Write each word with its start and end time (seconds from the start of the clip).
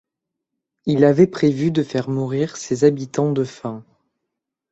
Il 0.87 1.05
avait 1.05 1.27
prévu 1.27 1.69
de 1.69 1.83
faire 1.83 2.09
mourir 2.09 2.57
ses 2.57 2.85
habitants 2.85 3.31
de 3.31 3.43
faim. 3.43 3.83